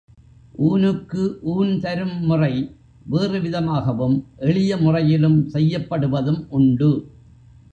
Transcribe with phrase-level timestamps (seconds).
[0.59, 1.23] ஊனுக்கு
[1.51, 2.53] ஊன் தரும் முறை
[3.05, 4.17] வேறு விதமாகவும்
[4.39, 6.91] எளிய முறையிலும் செய்யப்படுவதும் உண்டு.